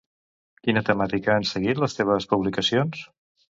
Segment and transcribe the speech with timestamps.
[0.67, 3.07] Quina temàtica han seguit les seves publicacions?